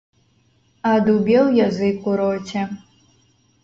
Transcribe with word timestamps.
Адубеў 0.93 1.45
язык 1.67 1.95
у 2.11 2.19
роце. 2.25 2.61